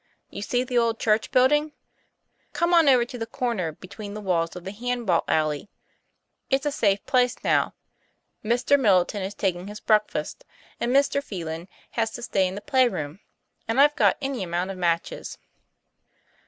'You 0.31 0.41
see 0.41 0.63
the 0.63 0.79
old 0.79 0.99
church 0.99 1.29
building? 1.29 1.73
Come 2.53 2.73
on 2.73 2.89
over 2.89 3.05
to 3.05 3.19
that 3.19 3.31
corner 3.31 3.71
between 3.73 4.15
the 4.15 4.19
walls 4.19 4.55
of 4.55 4.63
the 4.63 4.71
hand 4.71 5.05
ball 5.05 5.23
alley. 5.27 5.69
It's 6.49 6.65
a 6.65 6.71
safe 6.71 7.05
place 7.05 7.43
now. 7.43 7.75
Mr. 8.43 8.79
Middle 8.79 9.05
TOM 9.05 9.19
PLA 9.19 9.21
YFAIR. 9.21 9.21
85 9.21 9.21
ton 9.21 9.21
is 9.27 9.33
taking 9.35 9.67
his 9.67 9.79
breakfast, 9.79 10.45
and 10.79 10.91
Mr. 10.91 11.23
Phelan 11.23 11.67
has 11.91 12.09
to 12.13 12.23
stay 12.23 12.47
in 12.47 12.55
the 12.55 12.61
playroom 12.61 13.19
and 13.67 13.79
I've 13.79 13.95
got 13.95 14.17
any 14.23 14.41
amount 14.41 14.71
of 14.71 14.77
matches." 14.79 15.37